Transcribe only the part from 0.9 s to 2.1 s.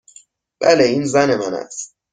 زن من است.